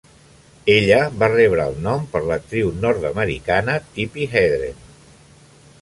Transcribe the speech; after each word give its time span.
Ella 0.75 1.01
va 1.23 1.29
rebre 1.33 1.67
el 1.73 1.77
nom 1.89 2.09
per 2.15 2.23
l'actriu 2.31 2.73
nord-americana 2.87 3.77
Tippi 3.91 4.31
Hedren. 4.35 4.83